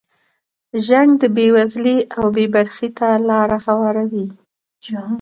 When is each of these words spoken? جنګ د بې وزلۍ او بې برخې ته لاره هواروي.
جنګ 0.87 1.09
د 1.21 1.23
بې 1.35 1.47
وزلۍ 1.55 1.97
او 2.17 2.23
بې 2.35 2.45
برخې 2.55 2.89
ته 2.97 3.07
لاره 3.29 3.57
هواروي. 3.65 4.25